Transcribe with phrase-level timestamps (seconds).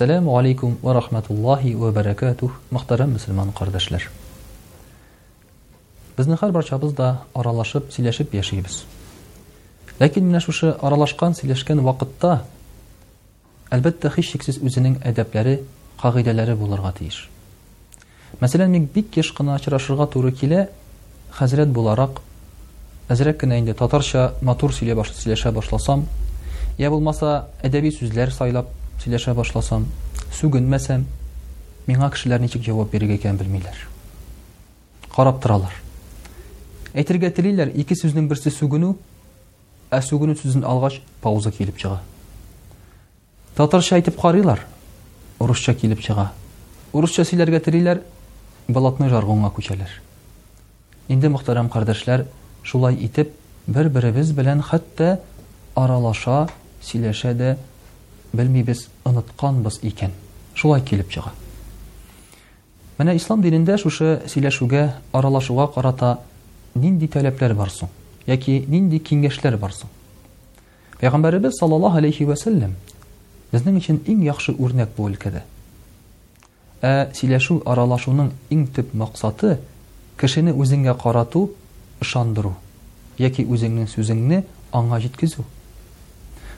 [0.00, 2.52] Ассаламу алейкум ва рахматуллахи ва баракатух.
[2.72, 4.08] Мөхтарам муslüman кардашлар.
[6.16, 8.78] Бизни һәр барыча бездә аралашып, силәшип яшийбыз.
[9.98, 12.46] Ләкин менә шушы аралашкан, силәшкән вакытта
[13.68, 15.58] әлбәттә һис һексез үзеннең әдәбләре,
[16.02, 17.28] гаидәләре буларга тиеш.
[18.40, 20.70] Мәсәлән, мин бик кешкә ни ачырашырга туры киле,
[21.36, 22.22] хәзрәт буларак
[23.08, 26.08] әзерәккә инде татарча матур силә башлап башласам,
[26.78, 29.86] я булмаса әдәби сүзләр саелып сөйләшә башласам,
[30.36, 31.06] сүгенмәсәм,
[31.88, 33.78] миңа кешеләр ничек җавап бирергә икән белмиләр.
[35.14, 35.72] Карап торалар.
[36.92, 38.92] Әйтергә телиләр, ике сүзнең берсе сүгенү,
[39.90, 42.02] ә сүгенү сүзен алгач, пауза килеп чыга.
[43.56, 44.66] Татарча әйтеп карыйлар,
[45.40, 46.32] урысча килеп чыга.
[46.92, 48.02] Урысча сөйләргә телиләр,
[48.68, 49.96] балатны жаргонга күчәләр.
[51.08, 52.26] Инде мөхтәрәм кардәшләр,
[52.62, 53.32] шулай итеп
[53.66, 55.16] бер-беребез белән хәтта
[55.78, 56.48] аралаша,
[56.84, 57.56] сөйләшә дә,
[58.34, 60.10] белмибез, анатхан икән, икен.
[60.54, 61.32] Шуай килеп чага.
[62.98, 66.18] Мене ислам дининде шушы силешуге, аралашуга карата
[66.74, 67.88] нинди талеплер барсу.
[68.26, 69.86] Яки нинди кингешлер барсу.
[71.00, 72.74] Пеганбар Ибн Саллаллах алейхи ва саллям,
[73.52, 75.42] безнен ичен инг яхшы урнек бол кеде.
[76.82, 79.58] А силешу, аралашуның инг тип мақсаты,
[80.18, 81.50] кешене узинга карату,
[82.02, 82.54] шандыру.
[83.18, 85.44] Яки узинның сузинны, аңа житкізу.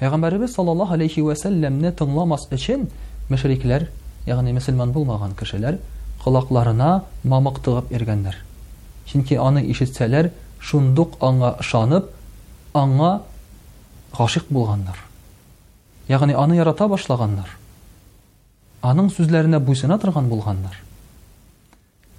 [0.00, 2.88] Пайғамбарыбыз саллаллаһу алейхи ва саллямны тыңламас өчен
[3.30, 3.86] мәшриклар,
[4.26, 5.78] ягъни мусламан булмаган кешеләр,
[6.24, 8.34] кулакларына мамык тыгып иргәннәр.
[9.06, 12.10] Чөнки аны ишетсәләр, шундук аңа ышанып,
[12.74, 13.20] аңа
[14.18, 14.98] гашык булганнар.
[16.08, 17.54] Ягъни аны ярата башлаганнар.
[18.82, 20.74] Аның сүзләренә буйсына торган булганнар.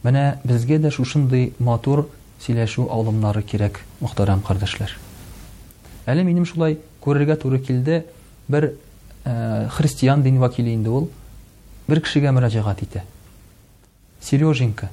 [0.03, 2.07] Менә безгә дә шушындый матур
[2.45, 4.95] сөйләшү алымнары кирәк, мөхтәрәм кардәшләр.
[6.05, 7.99] Әле минем шулай күрергә туры килде
[8.49, 11.05] бер э, христиан дин вакиле инде ул
[11.87, 13.03] бер кешегә мөрәҗәгать итә
[14.21, 14.89] сереженька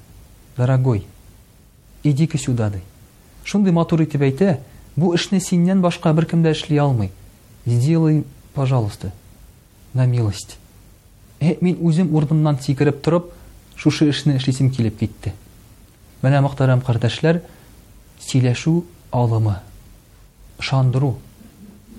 [0.58, 1.06] дорогой
[2.04, 2.82] иди ка сюда ди
[3.44, 4.58] шундый матур итеп әйтә
[4.94, 7.10] бу эшне синнән башка беркем дә эшли алмый
[7.64, 8.24] сделай
[8.54, 9.12] пожалуйста
[9.94, 10.58] на милость
[11.40, 13.32] ә э, мин үзем урынымнан сикереп торып
[13.74, 15.32] шушы эшне эшлисем килеп китте
[16.22, 17.40] менә мөхтәрәм кардәшләр
[18.28, 18.82] сөйләшү
[19.16, 19.60] алымы
[20.60, 21.16] ышандыру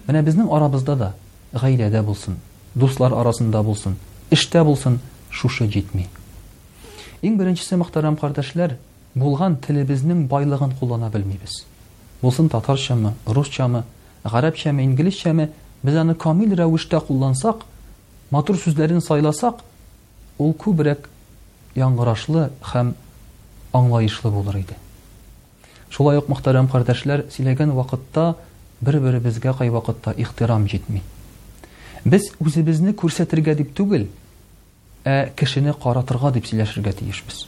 [0.08, 1.10] Менә безнең арабызда да,
[1.56, 2.36] гаиләдә булсын,
[2.76, 3.94] дуслар арасында булсын,
[4.36, 4.98] эштә булсын,
[5.32, 6.10] шушы җитми.
[7.24, 8.76] Иң беренчесе, мөхтәрәм кардәшләр,
[9.16, 11.64] булган телебезнең байлыгын куллана белмибез.
[12.22, 13.84] Булсын татарчамы, русчамы,
[14.28, 15.50] гарәпчәме, инглизчәме,
[15.84, 17.64] без аны камил рәвештә куллансак,
[18.32, 19.62] матур сүзләрен сайласак,
[20.40, 21.08] ул күбрәк
[21.80, 22.92] яңгырашлы һәм
[23.72, 24.76] аңлаешлы булыр иде.
[25.94, 28.34] Шулай ук мөхтәрәм кардәшләр, силәгән вакытта
[28.84, 31.02] бер-беребезгә кай вакытта ихтирам җитми.
[32.06, 34.08] Без үзебезне күрсәтергә дип түгел,
[35.08, 37.46] ә кешене каратырга дип сөйләшергә тиешбез.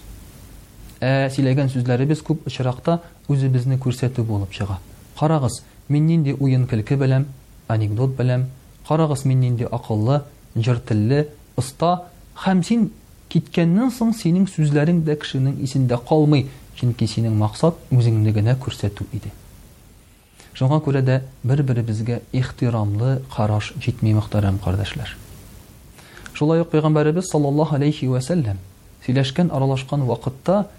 [1.03, 4.79] Ә сөйләгән сүзләребез күп очракта үзебезне күрсәтү булып чыга.
[5.19, 7.25] Карагыз, мин нинди уен килке белән,
[7.67, 8.45] анекдот белән,
[8.87, 10.21] карагыз мин нинди акыллы,
[10.55, 12.05] җыр телле, оста
[12.45, 12.89] һәм син
[13.31, 19.31] киткәннән соң синең сүзләрең дә кешенең исендә калмый, чөнки синең максат үзеңне генә күрсәтү иде.
[20.55, 25.09] Шуңа күрә дә бер-беребезгә ихтирамлы караш җитми, мөхтәрәм кардәшләр.
[26.35, 28.57] Шулай ук Пәйгамбәрбез саллаллаһу алейхи ва сәллям
[29.03, 30.69] сөйләшкән, аралашкан вакытта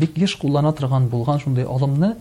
[0.00, 2.14] бик еш куллана торган булган шундый алымны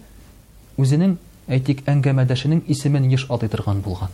[0.78, 1.16] үзенең
[1.48, 4.12] әйтик әңгәмәдәшенең исемен яш атый торган булган.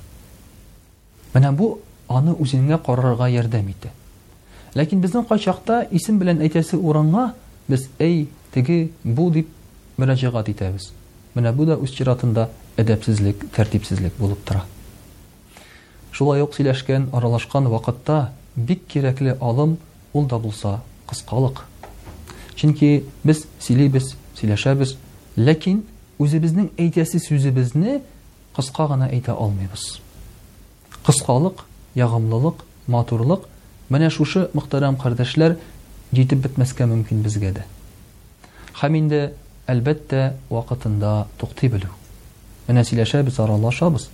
[1.34, 3.90] Менә бу аны үзенә карарга ярдәм итә.
[4.78, 7.32] Ләкин безнең кайчакта исем белән әйтәсе урынга
[7.68, 9.50] без әй теге бу дип
[9.98, 10.92] мөрәҗәгать итәбез.
[11.34, 12.50] Менә бу да үз чиратында
[12.82, 14.64] әдәпсезлек, тәртипсезлек булып тора.
[16.14, 19.78] Шулай ук сөйләшкән, аралашкан вакытта бик кирәкле алым
[20.14, 20.80] ул да булса
[21.10, 21.64] кыскалык.
[22.56, 24.96] Чөнки без силебез, сөйләшәбез,
[25.38, 25.82] ләкин
[26.22, 28.00] үзебезнең әйтәсе сүзебезне
[28.58, 29.88] кыска гына әйтә алмыйбыз.
[31.06, 31.64] Кыскалык,
[31.98, 33.48] ягымлылык, матурлык
[33.94, 35.58] менә шушы мөхтәрәм кардәшләр
[36.14, 37.66] җитеп бетмәскә мөмкин безгә дә.
[38.82, 39.02] Һәм
[39.64, 41.88] әлбәттә вакытында туктый белү.
[42.68, 44.06] Менә сөйләшәбез, аралашабыз.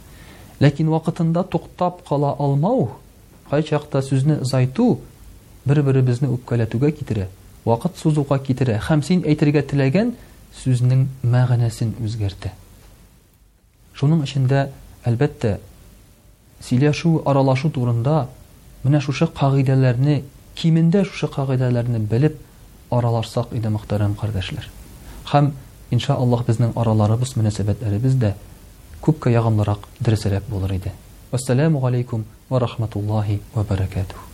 [0.59, 2.89] Ләкин вакытында туктап кала алмау,
[3.51, 4.97] кайчакта сүзне зайту
[5.69, 7.27] бер-беребезне үпкәләтүгә китерә.
[7.65, 8.79] Вакыт сузуга китерә.
[8.89, 10.15] Һәм син әйтергә теләгән
[10.63, 12.51] сүзнең мәгънәсен үзгәртә.
[13.93, 14.65] Шуның ичендә
[15.05, 15.59] әлбәттә
[16.65, 18.27] сөйләшү, аралашу турында
[18.83, 20.23] менә шушы кагыйдәләрне
[20.57, 22.35] кимендә шушы кагыйдәләрне белеп
[22.89, 24.65] аралашсак иде мөхтәрәм кардәшләр.
[25.31, 25.51] Һәм
[25.95, 28.31] иншааллах безнең араларыбыз мөнәсәбәтләребез дә
[29.07, 30.93] күпкә ягымлырак дөресерәк булыр иде
[31.33, 34.28] вассаламу алейкум ва рахматуллахи ва баракатух